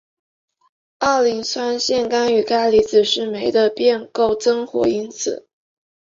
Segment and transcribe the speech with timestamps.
[0.97, 5.47] 二磷酸腺苷与钙离子是酶的变构增活因子。